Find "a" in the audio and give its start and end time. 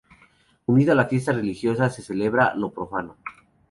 0.93-0.95